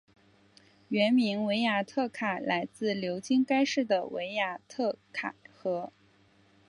[0.87, 5.93] 原名维亚特卡来自流经该市的维亚特卡河。